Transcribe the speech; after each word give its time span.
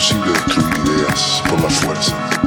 posible 0.00 0.32
destruir 0.32 0.74
ideas 0.86 1.42
por 1.46 1.60
la 1.60 1.68
fuerza, 1.68 2.39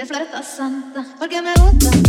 de 0.00 0.06
flores 0.06 0.30
todas 0.30 0.46
porque 1.18 1.42
me 1.42 1.52
gusta. 1.54 1.99